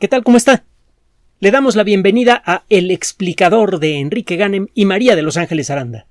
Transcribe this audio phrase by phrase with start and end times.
[0.00, 0.24] ¿Qué tal?
[0.24, 0.64] ¿Cómo está?
[1.38, 5.70] Le damos la bienvenida a El explicador de Enrique Ganem y María de Los Ángeles
[5.70, 6.08] Aranda.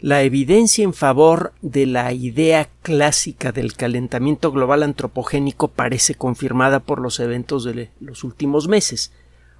[0.00, 6.98] La evidencia en favor de la idea clásica del calentamiento global antropogénico parece confirmada por
[6.98, 9.12] los eventos de los últimos meses.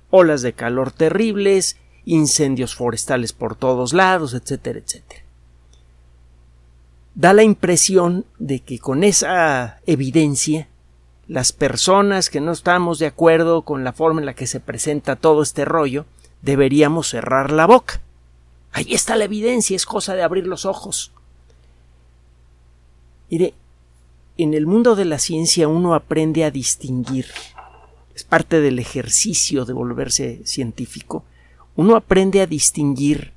[0.08, 1.76] Olas de calor terribles,
[2.06, 5.22] incendios forestales por todos lados, etcétera, etcétera.
[7.14, 10.68] Da la impresión de que con esa evidencia
[11.28, 15.16] las personas que no estamos de acuerdo con la forma en la que se presenta
[15.16, 16.04] todo este rollo,
[16.42, 18.00] deberíamos cerrar la boca.
[18.72, 21.12] Ahí está la evidencia, es cosa de abrir los ojos.
[23.30, 23.54] Mire,
[24.36, 27.26] en el mundo de la ciencia uno aprende a distinguir,
[28.14, 31.24] es parte del ejercicio de volverse científico,
[31.76, 33.32] uno aprende a distinguir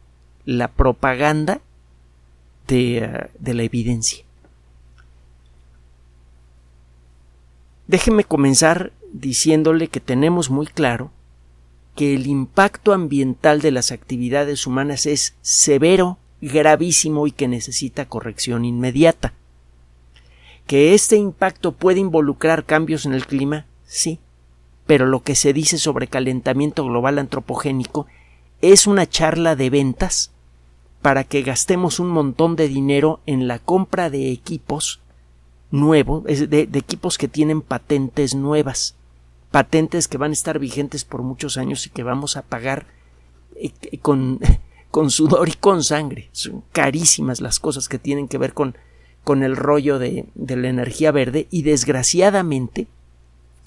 [0.45, 1.61] la propaganda
[2.67, 4.24] de, eh, de la evidencia.
[7.87, 11.11] Déjeme comenzar diciéndole que tenemos muy claro
[11.95, 18.65] que el impacto ambiental de las actividades humanas es severo, gravísimo y que necesita corrección
[18.65, 19.33] inmediata.
[20.67, 23.65] ¿Que este impacto puede involucrar cambios en el clima?
[23.85, 24.19] Sí,
[24.85, 28.07] pero lo que se dice sobre calentamiento global antropogénico
[28.61, 30.31] es una charla de ventas
[31.01, 35.01] para que gastemos un montón de dinero en la compra de equipos
[35.79, 38.95] nuevo, de, de equipos que tienen patentes nuevas,
[39.51, 42.87] patentes que van a estar vigentes por muchos años y que vamos a pagar
[43.55, 44.39] eh, con,
[44.91, 46.29] con sudor y con sangre.
[46.31, 48.77] Son carísimas las cosas que tienen que ver con,
[49.23, 52.87] con el rollo de, de la energía verde y desgraciadamente,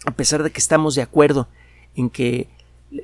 [0.05, 1.49] a pesar de que estamos de acuerdo
[1.95, 2.49] en que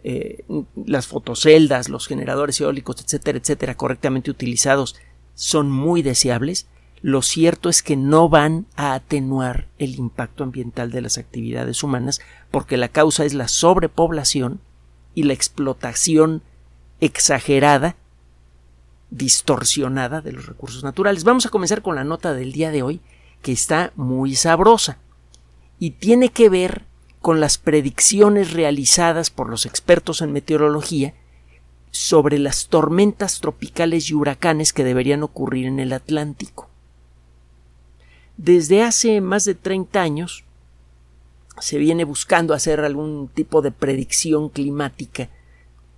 [0.02, 0.44] eh,
[0.86, 4.96] las fotoceldas, los generadores eólicos, etcétera, etcétera, correctamente utilizados,
[5.34, 6.66] son muy deseables,
[7.04, 12.22] lo cierto es que no van a atenuar el impacto ambiental de las actividades humanas
[12.50, 14.58] porque la causa es la sobrepoblación
[15.14, 16.40] y la explotación
[17.02, 17.96] exagerada,
[19.10, 21.24] distorsionada de los recursos naturales.
[21.24, 23.02] Vamos a comenzar con la nota del día de hoy
[23.42, 24.96] que está muy sabrosa
[25.78, 26.86] y tiene que ver
[27.20, 31.12] con las predicciones realizadas por los expertos en meteorología
[31.90, 36.70] sobre las tormentas tropicales y huracanes que deberían ocurrir en el Atlántico.
[38.36, 40.44] Desde hace más de 30 años
[41.60, 45.28] se viene buscando hacer algún tipo de predicción climática,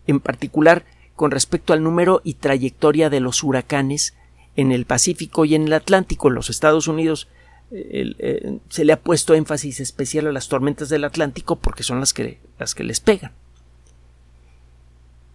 [0.06, 4.14] en particular con respecto al número y trayectoria de los huracanes
[4.54, 6.28] en el Pacífico y en el Atlántico.
[6.28, 7.28] En los Estados Unidos
[7.70, 12.12] eh, se le ha puesto énfasis especial a las tormentas del Atlántico porque son las
[12.12, 13.32] que, las que les pegan.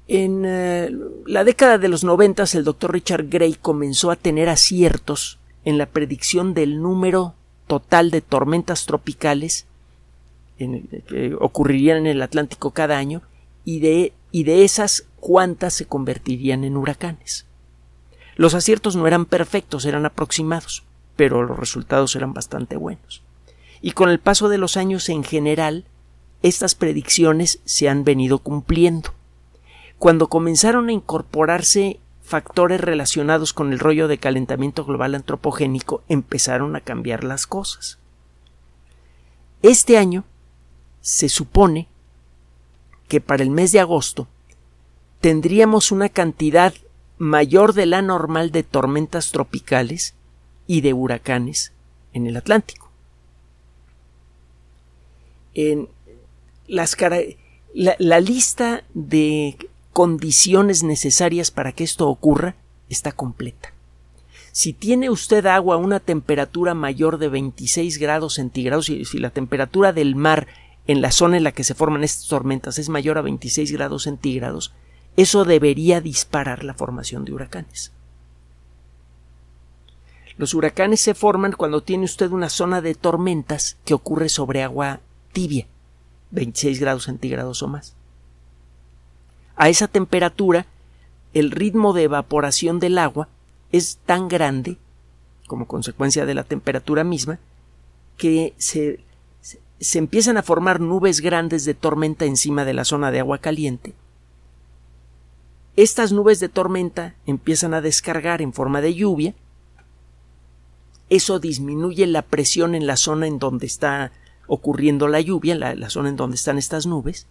[0.07, 0.91] En eh,
[1.25, 5.85] la década de los noventas el doctor Richard Gray comenzó a tener aciertos en la
[5.85, 7.35] predicción del número
[7.67, 9.65] total de tormentas tropicales
[10.57, 13.21] que ocurrirían en el Atlántico cada año
[13.65, 17.45] y de, y de esas cuántas se convertirían en huracanes.
[18.35, 20.83] Los aciertos no eran perfectos, eran aproximados,
[21.15, 23.21] pero los resultados eran bastante buenos.
[23.81, 25.85] Y con el paso de los años en general,
[26.43, 29.13] estas predicciones se han venido cumpliendo.
[29.97, 31.99] Cuando comenzaron a incorporarse
[32.31, 37.99] factores relacionados con el rollo de calentamiento global antropogénico empezaron a cambiar las cosas.
[39.61, 40.23] Este año
[41.01, 41.89] se supone
[43.09, 44.29] que para el mes de agosto
[45.19, 46.73] tendríamos una cantidad
[47.17, 50.15] mayor de la normal de tormentas tropicales
[50.67, 51.73] y de huracanes
[52.13, 52.89] en el Atlántico.
[55.53, 55.89] En
[56.65, 56.87] la,
[57.99, 59.57] la lista de
[59.93, 62.55] condiciones necesarias para que esto ocurra
[62.89, 63.73] está completa.
[64.51, 69.29] Si tiene usted agua a una temperatura mayor de 26 grados centígrados, y si la
[69.29, 70.47] temperatura del mar
[70.87, 74.03] en la zona en la que se forman estas tormentas es mayor a 26 grados
[74.03, 74.73] centígrados,
[75.15, 77.91] eso debería disparar la formación de huracanes.
[80.37, 84.99] Los huracanes se forman cuando tiene usted una zona de tormentas que ocurre sobre agua
[85.33, 85.67] tibia,
[86.31, 87.95] 26 grados centígrados o más.
[89.55, 90.65] A esa temperatura,
[91.33, 93.29] el ritmo de evaporación del agua
[93.71, 94.77] es tan grande,
[95.47, 97.39] como consecuencia de la temperatura misma,
[98.17, 98.99] que se,
[99.79, 103.93] se empiezan a formar nubes grandes de tormenta encima de la zona de agua caliente.
[105.75, 109.33] Estas nubes de tormenta empiezan a descargar en forma de lluvia.
[111.09, 114.11] Eso disminuye la presión en la zona en donde está
[114.47, 117.25] ocurriendo la lluvia, la, la zona en donde están estas nubes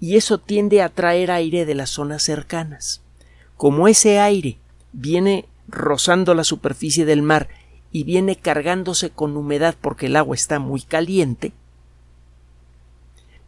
[0.00, 3.02] y eso tiende a atraer aire de las zonas cercanas.
[3.56, 4.58] Como ese aire
[4.92, 7.48] viene rozando la superficie del mar
[7.90, 11.52] y viene cargándose con humedad porque el agua está muy caliente,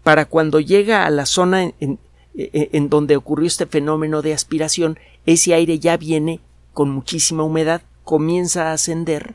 [0.02, 1.99] para cuando llega a la zona en,
[2.35, 6.41] en, donde ocurrió este fenómeno de aspiración, ese aire ya viene
[6.73, 9.35] con muchísima humedad, comienza a ascender,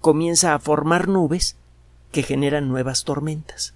[0.00, 1.56] comienza a formar nubes
[2.12, 3.74] que generan nuevas tormentas.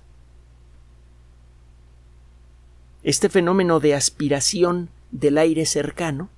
[3.02, 6.28] Este fenómeno de aspiración del aire cercano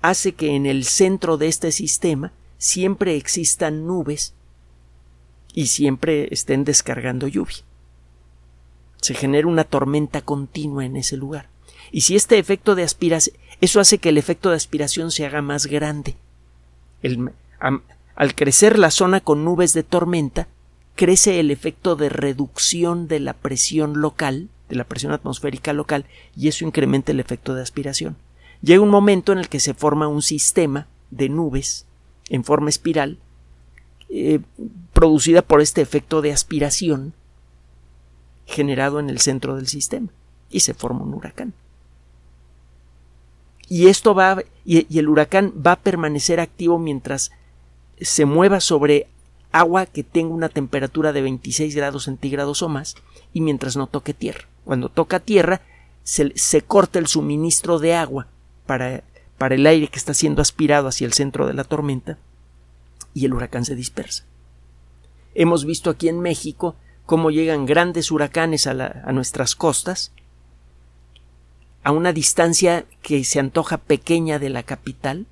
[0.00, 4.34] hace que en el centro de este sistema siempre existan nubes
[5.54, 7.58] y siempre estén descargando lluvia.
[9.00, 11.48] Se genera una tormenta continua en ese lugar.
[11.90, 15.42] Y si este efecto de aspiración, eso hace que el efecto de aspiración se haga
[15.42, 16.16] más grande.
[18.14, 20.48] al crecer la zona con nubes de tormenta,
[20.96, 26.48] crece el efecto de reducción de la presión local, de la presión atmosférica local, y
[26.48, 28.16] eso incrementa el efecto de aspiración.
[28.62, 31.84] Llega un momento en el que se forma un sistema de nubes
[32.30, 33.18] en forma espiral
[34.08, 34.40] eh,
[34.94, 37.12] producida por este efecto de aspiración
[38.46, 40.08] generado en el centro del sistema
[40.48, 41.52] y se forma un huracán.
[43.68, 47.30] Y esto va y el huracán va a permanecer activo mientras
[48.00, 49.06] se mueva sobre
[49.52, 52.96] agua que tenga una temperatura de 26 grados centígrados o más
[53.32, 54.48] y mientras no toque tierra.
[54.64, 55.62] Cuando toca tierra
[56.02, 58.26] se, se corta el suministro de agua
[58.66, 59.04] para,
[59.38, 62.18] para el aire que está siendo aspirado hacia el centro de la tormenta
[63.14, 64.24] y el huracán se dispersa.
[65.34, 66.74] Hemos visto aquí en México
[67.06, 70.12] cómo llegan grandes huracanes a, a nuestras costas
[71.84, 75.26] a una distancia que se antoja pequeña de la capital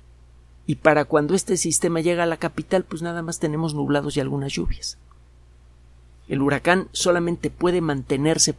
[0.71, 4.21] y para cuando este sistema llega a la capital pues nada más tenemos nublados y
[4.21, 4.97] algunas lluvias.
[6.29, 8.55] El huracán solamente puede mantenerse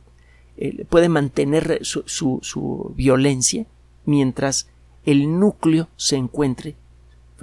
[0.59, 3.65] eh, puede mantener su, violencia
[4.05, 4.69] mientras
[5.07, 6.77] el núcleo se encuentre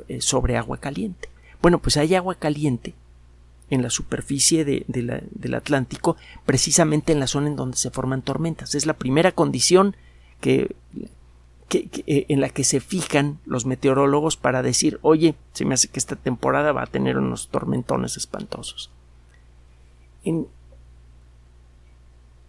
[0.08, 1.30] eh, sobre agua caliente.
[1.64, 2.94] Bueno, pues hay agua caliente
[3.72, 8.76] en la superficie del Atlántico, precisamente en la zona en donde se forman tormentas.
[8.76, 9.96] Es la primera condición
[10.42, 10.76] que,
[11.72, 16.00] eh, en la que se fijan los meteorólogos para decir, oye, se me hace que
[16.00, 18.92] esta temporada va a tener unos tormentones espantosos.
[20.24, 20.48] En,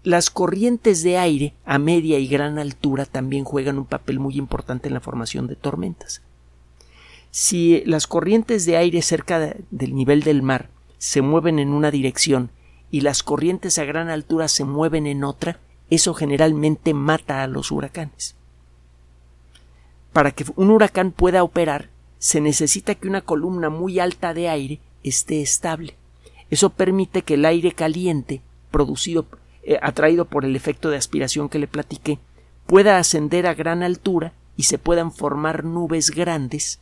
[0.02, 4.88] las corrientes de aire a media y gran altura también juegan un papel muy importante
[4.88, 6.22] en la formación de tormentas.
[7.30, 12.50] Si las corrientes de aire cerca del nivel del mar se mueven en una dirección
[12.90, 17.70] y las corrientes a gran altura se mueven en otra, eso generalmente mata a los
[17.70, 18.36] huracanes.
[20.12, 24.80] Para que un huracán pueda operar, se necesita que una columna muy alta de aire
[25.02, 25.96] esté estable.
[26.50, 29.26] Eso permite que el aire caliente producido
[29.62, 32.18] eh, atraído por el efecto de aspiración que le platiqué,
[32.66, 36.80] pueda ascender a gran altura y se puedan formar nubes grandes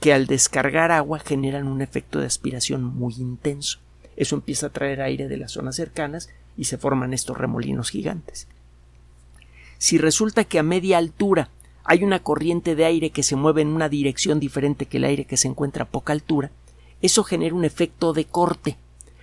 [0.00, 3.80] que al descargar agua generan un efecto de aspiración muy intenso.
[4.16, 8.46] Eso empieza a traer aire de las zonas cercanas y se forman estos remolinos gigantes.
[9.78, 11.50] Si resulta que a media altura
[11.84, 15.24] hay una corriente de aire que se mueve en una dirección diferente que el aire
[15.24, 16.50] que se encuentra a poca altura,
[17.00, 18.76] eso genera un efecto de corte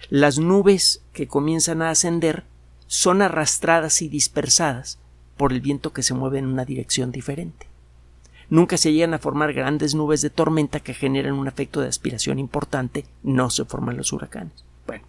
[0.09, 2.43] las nubes que comienzan a ascender
[2.87, 4.99] son arrastradas y dispersadas
[5.35, 7.67] por el viento que se mueve en una dirección diferente.
[8.49, 12.37] Nunca se llegan a formar grandes nubes de tormenta que generan un efecto de aspiración
[12.37, 14.63] importante, no se forman los huracanes.
[14.85, 15.03] Bueno,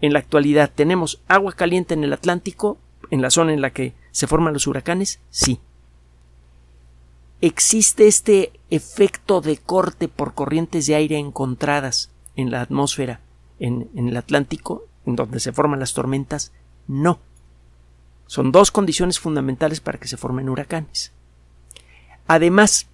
[0.00, 2.78] en la actualidad tenemos agua caliente en el Atlántico,
[3.12, 5.58] en la zona en la que se forman los huracanes, sí.
[7.40, 13.20] ¿Existe este efecto de corte por corrientes de aire encontradas en la atmósfera
[13.58, 16.52] en, el Atlántico, en donde se forman las tormentas,
[16.86, 17.18] no.
[18.28, 21.10] Son dos condiciones fundamentales para que se formen huracanes.
[22.28, 22.86] Además,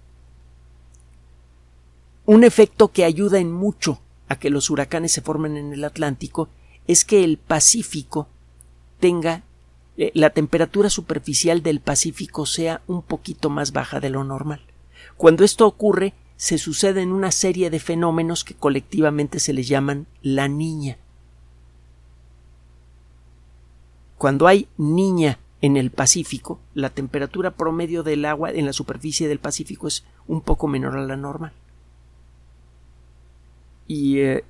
[2.25, 6.49] un efecto que ayuda en mucho a que los huracanes se formen en el Atlántico
[6.87, 8.27] es que el Pacífico
[8.99, 9.43] tenga
[9.97, 14.61] eh, la temperatura superficial del Pacífico sea un poquito más baja de lo normal.
[15.17, 20.47] Cuando esto ocurre, se suceden una serie de fenómenos que colectivamente se les llaman la
[20.47, 20.97] niña.
[24.17, 29.39] Cuando hay niña en el Pacífico, la temperatura promedio del agua en la superficie del
[29.39, 31.53] Pacífico es un poco menor a la normal.
[33.87, 34.43] Y eh,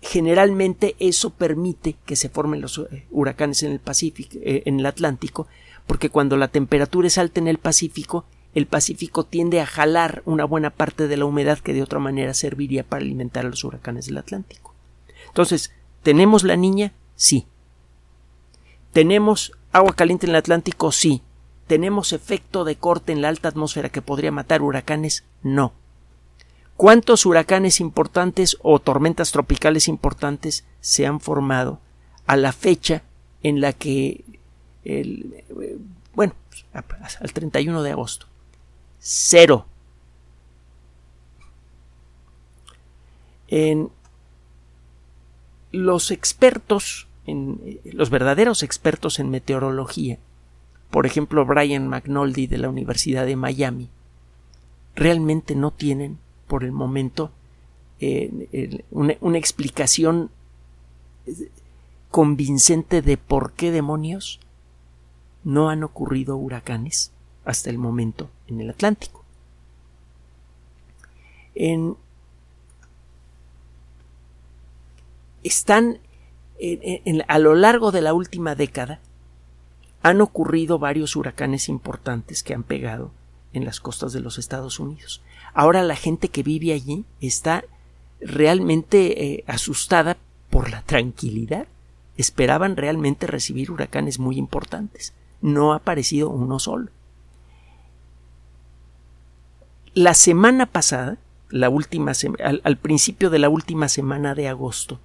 [0.00, 4.86] generalmente eso permite que se formen los eh, huracanes en el Pacífico, eh, en el
[4.86, 5.46] Atlántico,
[5.86, 8.24] porque cuando la temperatura es alta en el Pacífico,
[8.54, 12.34] el Pacífico tiende a jalar una buena parte de la humedad que de otra manera
[12.34, 14.74] serviría para alimentar a los huracanes del Atlántico.
[15.26, 15.72] Entonces,
[16.02, 16.92] ¿tenemos la niña?
[17.16, 17.46] Sí.
[18.92, 20.92] ¿Tenemos agua caliente en el Atlántico?
[20.92, 21.22] Sí.
[21.66, 25.24] ¿Tenemos efecto de corte en la alta atmósfera que podría matar huracanes?
[25.42, 25.72] No.
[26.76, 31.80] ¿Cuántos huracanes importantes o tormentas tropicales importantes se han formado
[32.26, 33.02] a la fecha
[33.42, 34.24] en la que
[34.84, 35.44] el,
[36.14, 36.34] bueno,
[36.72, 38.26] al 31 de agosto.
[38.98, 39.66] Cero.
[43.48, 43.90] En
[45.72, 50.18] los expertos, en, los verdaderos expertos en meteorología,
[50.90, 53.90] por ejemplo Brian McNulty de la Universidad de Miami,
[54.94, 57.30] realmente no tienen por el momento
[58.00, 60.30] eh, una, explicación
[62.10, 64.40] convincente de por qué demonios
[65.42, 67.12] no han ocurrido huracanes
[67.44, 69.24] hasta el momento en el Atlántico.
[71.54, 71.96] En,
[75.42, 75.98] están
[77.28, 79.00] a lo largo de la última década
[80.02, 83.10] han ocurrido varios huracanes importantes que han pegado
[83.54, 85.22] en las costas de los Estados Unidos.
[85.54, 87.64] Ahora la gente que vive allí está
[88.20, 90.18] realmente eh, asustada
[90.50, 91.66] por la tranquilidad.
[92.16, 96.88] Esperaban realmente recibir huracanes muy importantes no ha aparecido uno solo.
[99.92, 101.18] La semana pasada,
[101.50, 104.98] la última al, principio de la última semana de agosto,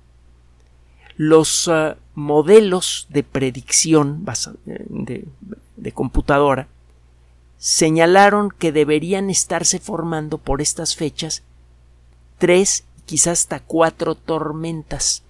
[1.17, 4.25] los ah, modelos de predicción
[4.89, 5.27] de,
[5.75, 6.69] de computadora
[7.59, 11.43] señalaron que deberían estarse formando por estas fechas
[12.39, 15.23] tres, quizás hasta cuatro tormentas.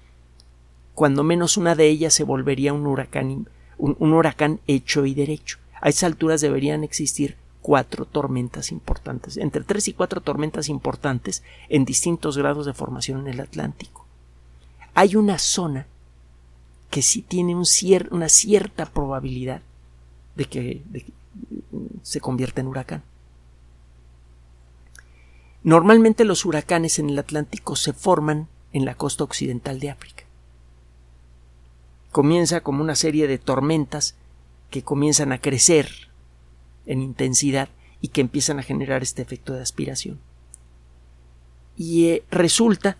[0.93, 5.57] Cuando menos una de ellas se volvería un huracán un, huracán hecho y derecho.
[5.81, 11.85] A esas alturas deberían existir cuatro tormentas importantes, entre tres y cuatro tormentas importantes en
[11.85, 14.05] distintos grados de formación en el Atlántico.
[14.93, 15.87] Hay una zona
[16.89, 19.61] que sí tiene una cierta probabilidad
[20.35, 21.18] de que, de que
[22.01, 23.03] se convierta en huracán.
[25.63, 30.23] Normalmente los huracanes en el Atlántico se forman en la costa occidental de África
[32.11, 34.15] comienza como una serie de tormentas
[34.69, 35.89] que comienzan a crecer
[36.85, 37.69] en intensidad
[38.01, 40.19] y que empiezan a generar este efecto de aspiración.
[41.75, 42.97] Y eh, resulta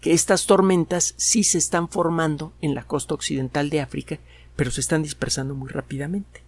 [0.00, 4.18] que estas tormentas sí se están formando en la costa occidental de África,
[4.56, 6.42] pero se están dispersando muy rápidamente.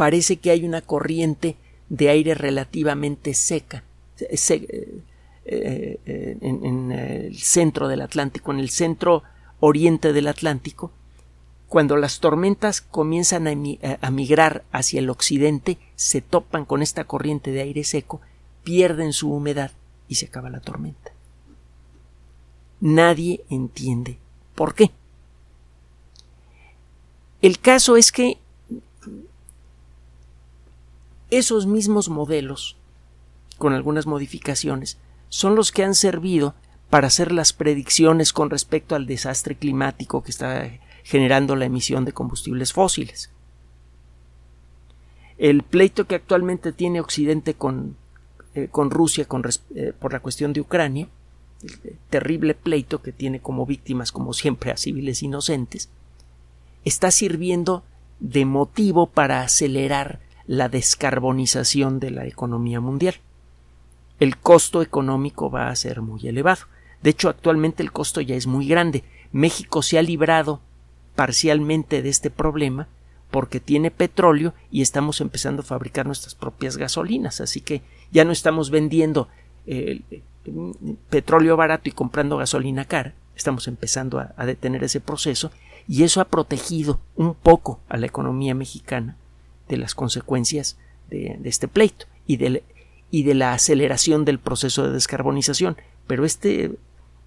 [0.00, 1.56] Parece que hay una corriente
[1.90, 3.84] de aire relativamente seca,
[4.18, 5.02] eh,
[5.44, 9.24] eh, en, el centro del Atlántico, en el centro
[9.58, 10.90] oriente del Atlántico,
[11.68, 17.60] cuando las tormentas comienzan a, migrar hacia el occidente, se topan con esta corriente de
[17.60, 18.22] aire seco,
[18.64, 19.70] pierden su humedad
[20.08, 21.12] y se acaba la tormenta.
[22.80, 24.16] Nadie entiende
[24.54, 24.92] por qué.
[27.42, 28.38] El caso es que
[31.30, 32.76] esos mismos modelos,
[33.58, 36.54] con algunas modificaciones, son los que han servido
[36.90, 40.70] para hacer las predicciones con respecto al desastre climático que está
[41.04, 43.30] generando la emisión de combustibles fósiles.
[45.38, 47.96] El pleito que actualmente tiene Occidente con,
[48.54, 49.26] eh, con Rusia
[49.74, 51.08] eh, por la cuestión de Ucrania,
[51.62, 55.88] el terrible pleito que tiene como víctimas, como siempre, a civiles inocentes,
[56.84, 57.84] está sirviendo
[58.18, 60.20] de motivo para acelerar
[60.50, 63.14] la descarbonización de la economía mundial
[64.20, 66.66] el costo económico va a ser muy elevado.
[67.02, 69.02] De hecho, actualmente el costo ya es muy grande.
[69.32, 70.60] México se ha librado
[71.16, 72.86] parcialmente de este problema
[73.30, 77.40] porque tiene petróleo y estamos empezando a fabricar nuestras propias gasolinas.
[77.40, 77.80] Así que
[78.12, 79.28] ya no estamos vendiendo
[79.66, 80.02] eh,
[81.08, 83.14] petróleo barato y comprando gasolina cara.
[83.34, 85.50] Estamos empezando a, detener ese proceso
[85.88, 89.16] y eso ha protegido un poco a la economía mexicana
[89.70, 90.76] de las consecuencias
[91.08, 92.62] de, de este pleito y del
[93.10, 95.76] y de la aceleración del proceso de descarbonización.
[96.06, 96.72] Pero este,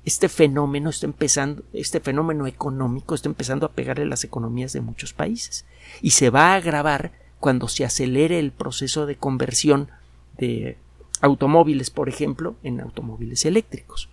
[0.06, 5.14] este fenómeno está empezando, este fenómeno económico está empezando a pegarle las economías de muchos
[5.14, 5.66] países.
[6.02, 9.90] Y se va a agravar cuando se acelere el proceso de conversión
[10.38, 10.78] de
[11.22, 14.10] automóviles, por ejemplo, en automóviles eléctricos.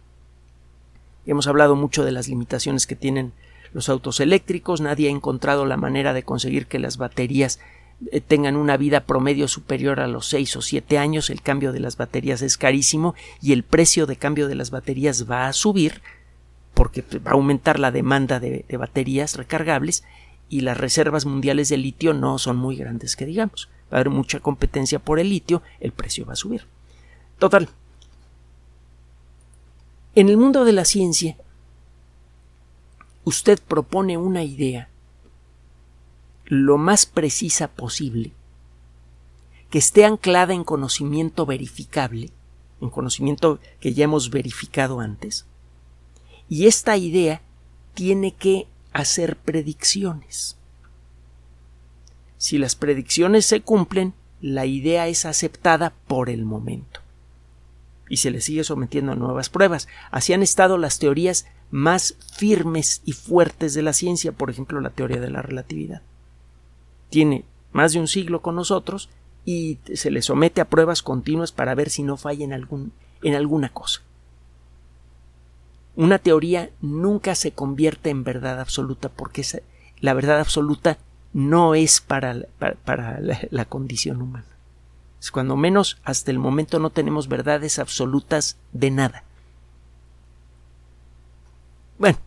[1.27, 3.33] Hemos hablado mucho de las limitaciones que tienen
[3.73, 7.61] los autos eléctricos, nadie ha encontrado la manera de conseguir que las baterías
[8.27, 11.97] tengan una vida promedio superior a los 6 o 7 años, el cambio de las
[11.97, 16.03] baterías es carísimo y el precio de cambio de las baterías va a subir
[16.75, 20.03] porque va a aumentar la demanda de, baterías recargables
[20.49, 23.69] y las reservas mundiales de litio no son muy grandes que digamos.
[23.93, 26.67] Va a haber mucha competencia por el litio, el precio va a subir.
[27.39, 27.69] Total.
[30.15, 31.37] En el mundo de la ciencia,
[33.25, 34.89] usted propone una idea
[36.51, 38.33] lo más precisa posible,
[39.71, 42.31] que esté anclada en conocimiento verificable,
[42.81, 45.47] en conocimiento que ya hemos verificado antes,
[46.49, 47.43] Y esta idea
[47.95, 50.57] tiene que hacer predicciones.
[52.39, 56.99] Si las predicciones se cumplen, la idea es aceptada por el momento.
[58.09, 59.87] Y se le sigue sometiendo a nuevas pruebas.
[60.11, 64.91] Así han estado las teorías más firmes y fuertes de la ciencia, por ejemplo, la
[64.91, 66.03] teoría de la relatividad.
[67.11, 69.11] Tiene más de un siglo con nosotros
[69.45, 73.35] y se le somete a pruebas continuas para ver si no falla en, algún, en
[73.35, 74.03] alguna cosa.
[75.97, 79.45] Una teoría nunca se convierte en verdad absoluta porque
[80.01, 80.99] la verdad absoluta
[81.33, 82.37] no es para,
[82.85, 84.47] para, la, condición humana.
[85.21, 89.25] Es cuando menos hasta el momento no tenemos verdades absolutas de nada.
[91.99, 92.19] Bueno,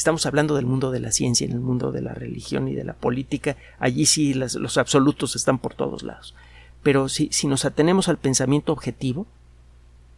[0.00, 2.84] estamos hablando del mundo de la ciencia, en el mundo de la religión y de
[2.84, 3.58] la política.
[3.78, 6.34] Allí sí los absolutos están por todos lados.
[6.82, 9.26] Pero si, si nos atenemos al pensamiento objetivo,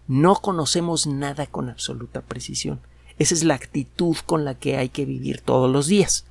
[0.06, 2.78] no conocemos nada con absoluta precisión.
[3.18, 6.26] Esa es la actitud con la que hay que vivir todos los días.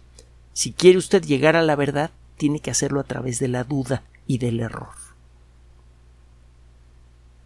[0.53, 4.03] Si quiere usted llegar a la verdad, tiene que hacerlo a través de la duda
[4.27, 4.95] y del error.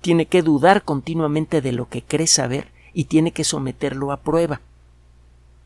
[0.01, 4.61] Tiene que dudar continuamente de lo que cree saber y tiene que someterlo a prueba.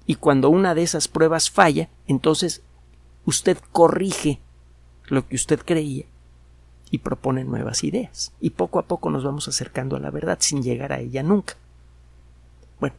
[0.09, 2.63] Y cuando una de esas pruebas falla, entonces
[3.25, 4.39] usted corrige
[5.05, 6.05] lo que usted creía
[6.89, 8.33] y propone nuevas ideas.
[8.41, 11.57] Y poco a poco nos vamos acercando a la verdad sin llegar a ella nunca.
[12.79, 12.95] Bueno,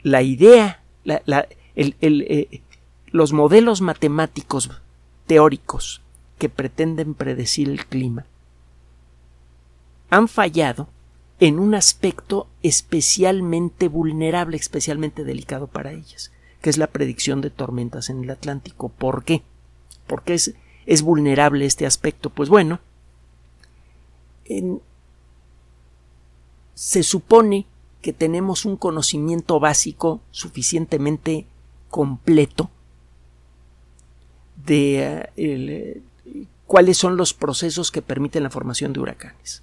[0.00, 2.62] la idea, el, eh,
[3.08, 4.70] los modelos matemáticos
[5.26, 6.00] teóricos
[6.38, 8.24] que pretenden predecir el clima
[10.08, 10.88] han fallado
[11.40, 18.10] en un aspecto especialmente vulnerable, especialmente delicado para ellas, que es la predicción de tormentas
[18.10, 18.88] en el Atlántico.
[18.88, 19.42] ¿Por qué?
[20.06, 20.54] ¿Por qué es,
[20.86, 22.30] es vulnerable este aspecto?
[22.30, 22.80] Pues bueno,
[26.74, 27.66] se supone
[28.02, 31.46] que tenemos un conocimiento básico suficientemente
[31.90, 32.70] completo
[34.64, 36.02] de eh,
[36.66, 39.62] cuáles son los procesos que permiten la formación de huracanes.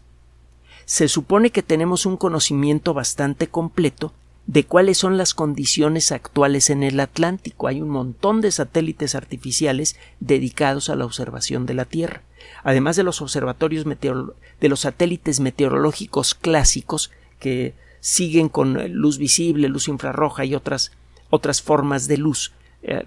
[0.86, 4.14] Se supone que tenemos un conocimiento bastante completo
[4.48, 7.68] de cuáles son las condiciones actuales en el Atlántico.
[7.68, 12.22] Hay un montón de satélites artificiales dedicados a la observación de la Tierra.
[12.64, 19.88] Además de los observatorios de los satélites meteorológicos clásicos que siguen con luz visible, luz
[19.88, 20.92] infrarroja y otras
[21.32, 23.02] otras formas de luz eh,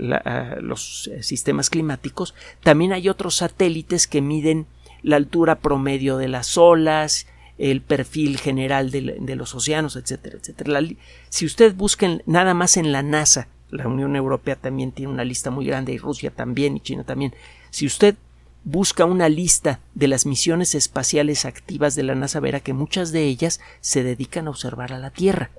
[0.60, 4.66] los eh, sistemas climáticos, también hay otros satélites que miden
[5.02, 10.80] la altura promedio de las olas, el perfil general de, los océanos, etcétera, etcétera.
[11.28, 15.50] si usted busca nada más en la NASA, la Unión Europea también tiene una lista
[15.50, 17.34] muy grande, y Rusia también, y China también.
[17.70, 18.16] Si usted
[18.64, 23.24] busca una lista de las misiones espaciales activas de la NASA, verá que muchas de
[23.24, 25.50] ellas se dedican a observar a la Tierra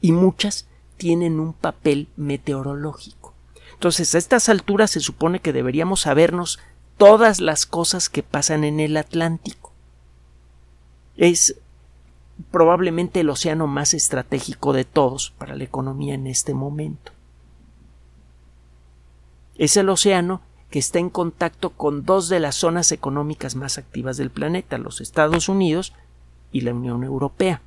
[0.00, 0.66] y muchas
[0.96, 3.34] tienen un papel meteorológico.
[3.74, 6.58] Entonces, a estas alturas se supone que deberíamos sabernos
[6.98, 9.69] todas las cosas que pasan en el Atlántico.
[11.20, 11.56] Es
[12.50, 17.12] probablemente el océano más estratégico de todos para la economía en este momento.
[19.56, 24.16] Es el océano que está en contacto con dos de las zonas económicas más activas
[24.16, 25.92] del planeta, los Estados Unidos
[26.50, 27.62] y la Unión Europea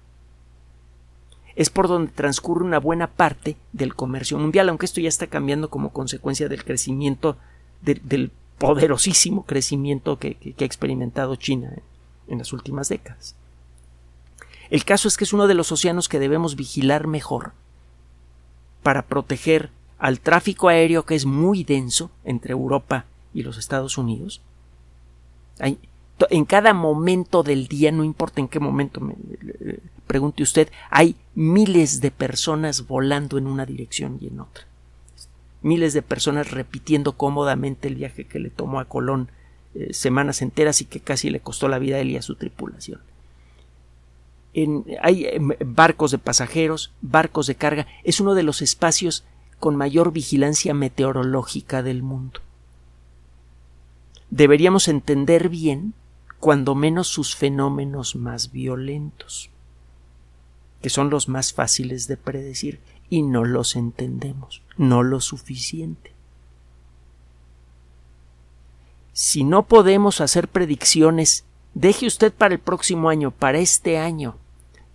[1.56, 5.70] es por donde transcurre una buena parte del comercio mundial, aunque esto ya está cambiando
[5.70, 7.38] como consecuencia del crecimiento,
[7.82, 11.74] del poderosísimo crecimiento que, ha experimentado China
[12.28, 13.36] en las últimas décadas.
[14.74, 17.52] El caso es que es uno de los océanos que debemos vigilar mejor
[18.82, 23.06] para proteger al tráfico aéreo que es muy denso entre Europa
[23.36, 24.42] y los Estados Unidos.
[25.60, 29.14] en cada momento del día, no importa en qué momento me,
[30.08, 34.64] pregunte usted, hay miles de personas volando en una dirección y en otra.
[35.62, 39.30] Miles de personas repitiendo cómodamente el viaje que le tomó a Colón
[39.76, 42.34] eh, semanas enteras y que casi le costó la vida a él y a su
[42.34, 43.13] tripulación.
[45.02, 47.88] Hay em, barcos de pasajeros, barcos de carga.
[48.04, 49.24] Es uno de los espacios
[49.60, 52.42] con mayor vigilancia meteorológica del mundo.
[54.30, 55.94] Deberíamos entender bien,
[56.40, 59.50] cuando menos, sus fenómenos más violentos
[60.84, 66.12] que son los más fáciles de predecir y no los entendemos, no lo suficiente.
[69.14, 74.36] Si no podemos hacer predicciones, deje usted para el próximo año, para este año,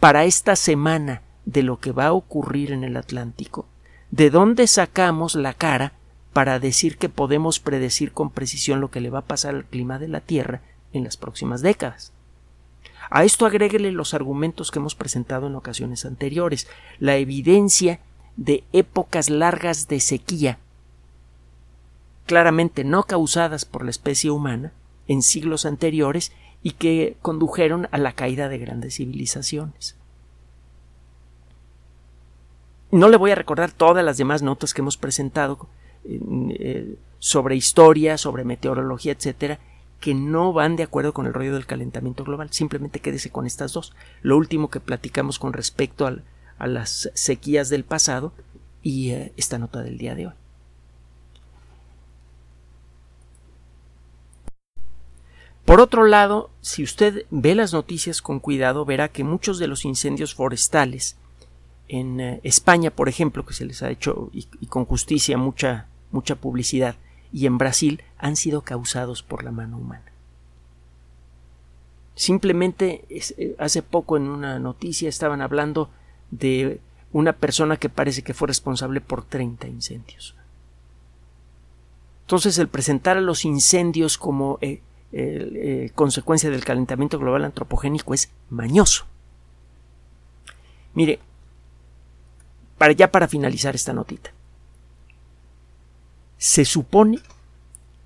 [0.01, 3.67] para esta semana de lo que va a ocurrir en el Atlántico,
[4.11, 5.93] ¿de dónde sacamos la cara
[6.33, 9.99] para decir que podemos predecir con precisión lo que le va a pasar al clima
[9.99, 12.13] de la Tierra en las próximas décadas?
[13.11, 16.69] A esto agréguele los argumentos que hemos presentado en ocasiones anteriores.
[16.99, 18.01] La evidencia
[18.37, 20.59] de épocas largas de sequía,
[22.27, 24.73] claramente no causadas por la especie humana
[25.09, 26.33] en siglos anteriores
[26.63, 29.97] y que condujeron a la caída de grandes civilizaciones.
[32.91, 35.69] No le voy a recordar todas las demás notas que hemos presentado
[36.05, 39.59] eh, sobre historia, sobre meteorología, etcétera,
[40.01, 42.51] que no van de acuerdo con el rollo del calentamiento global.
[42.51, 43.95] Simplemente quédese con estas dos.
[44.23, 48.33] Lo último que platicamos con respecto a las sequías del pasado
[48.83, 50.35] y eh, esta nota del día de hoy.
[55.69, 59.85] Por otro lado, si usted ve las noticias con cuidado, verá que muchos de los
[59.85, 61.19] incendios forestales
[61.89, 66.37] en eh, España, por ejemplo, que se les ha hecho y, con justicia mucha, mucha
[66.37, 66.97] publicidad,
[67.35, 70.11] y en Brasil han sido causados por la mano humana.
[72.15, 75.91] Simplemente eh, hace poco en una noticia estaban hablando
[76.31, 76.81] de
[77.13, 80.35] una persona que parece que fue responsable por 30 incendios.
[82.23, 84.81] Entonces el presentar a los incendios como eh,
[85.95, 89.07] consecuencia del calentamiento global antropogénico es mañoso.
[90.95, 91.21] Mire,
[92.77, 94.33] para ya para finalizar esta notita.
[96.37, 97.19] Se supone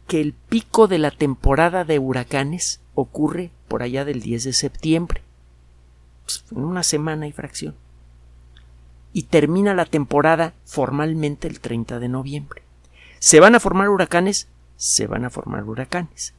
[0.06, 5.22] que el pico de la temporada de huracanes ocurre por allá del 10 de septiembre,
[6.24, 7.74] pues, en una semana y fracción,
[9.12, 12.62] y termina la temporada formalmente el 30 de noviembre.
[13.18, 14.48] ¿Se van a formar huracanes?
[14.76, 16.34] Se van a formar huracanes.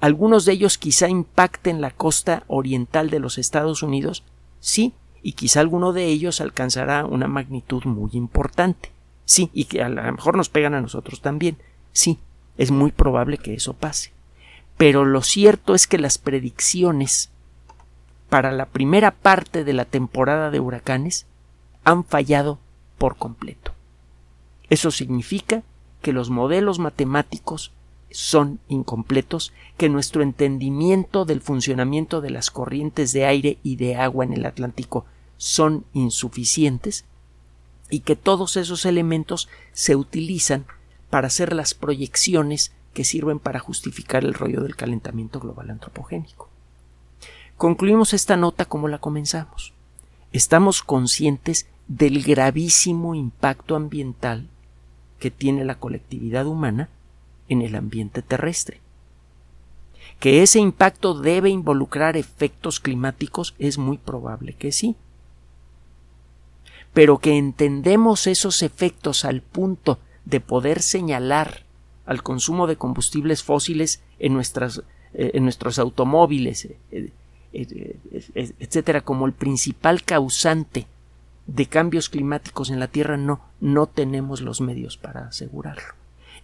[0.00, 4.24] Algunos de ellos quizá impacten la costa oriental de los Estados Unidos,
[4.60, 8.92] sí, y quizá alguno de ellos alcanzará una magnitud muy importante.
[9.24, 11.56] Sí, y que a lo mejor nos pegan a nosotros también.
[11.92, 12.18] Sí,
[12.58, 14.12] es muy probable que eso pase.
[14.76, 17.30] Pero lo cierto es que las predicciones
[18.28, 21.26] para la primera parte de la temporada de huracanes
[21.84, 22.58] han fallado
[22.98, 23.72] por completo.
[24.68, 25.62] Eso significa
[26.02, 27.72] que los modelos matemáticos
[28.10, 34.24] son incompletos, que nuestro entendimiento del funcionamiento de las corrientes de aire y de agua
[34.24, 35.04] en el Atlántico
[35.36, 37.04] son insuficientes
[37.90, 40.66] y que todos esos elementos se utilizan
[41.10, 46.48] para hacer las proyecciones que sirven para justificar el rollo del calentamiento global antropogénico.
[47.56, 49.72] Concluimos esta nota como la comenzamos.
[50.32, 54.48] Estamos conscientes del gravísimo impacto ambiental
[55.18, 56.88] que tiene la colectividad humana
[57.48, 58.80] en el ambiente terrestre.
[60.20, 64.96] Que ese impacto debe involucrar efectos climáticos es muy probable que sí
[66.96, 71.66] pero que entendemos esos efectos al punto de poder señalar
[72.06, 74.82] al consumo de combustibles fósiles en, nuestras,
[75.12, 77.10] eh, en nuestros automóviles, eh,
[77.52, 77.98] eh,
[78.58, 80.86] etcétera, como el principal causante
[81.46, 85.92] de cambios climáticos en la Tierra, no, no tenemos los medios para asegurarlo.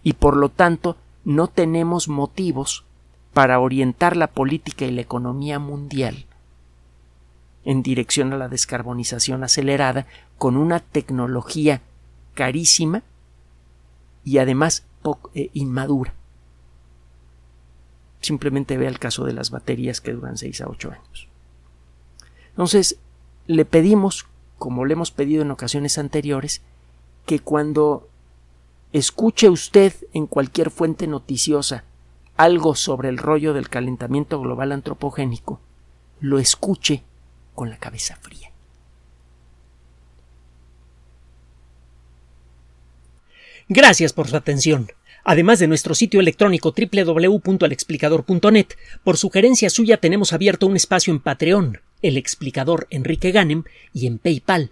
[0.03, 2.85] Y por lo tanto, no tenemos motivos
[3.33, 6.25] para orientar la política y la economía mundial
[7.65, 10.05] en dirección a la descarbonización acelerada
[10.37, 11.81] con una tecnología
[12.33, 13.03] carísima
[14.23, 14.83] y además
[15.33, 16.13] eh, inmadura.
[18.21, 21.27] Simplemente vea el caso de las baterías que duran 6 a 8 años.
[22.49, 22.97] Entonces,
[23.47, 26.61] le pedimos, como le hemos pedido en ocasiones anteriores,
[27.25, 28.07] que cuando
[28.93, 31.83] escuche usted en cualquier fuente noticiosa
[32.37, 35.59] algo sobre el rollo del calentamiento global antropogénico,
[36.19, 37.03] lo escuche
[37.53, 38.51] con la cabeza fría.
[43.69, 44.91] Gracias por su atención.
[45.23, 48.67] Además de nuestro sitio electrónico www.alexplicador.net,
[49.03, 54.17] por sugerencia suya tenemos abierto un espacio en Patreon, el explicador Enrique Ganem, y en
[54.17, 54.71] PayPal,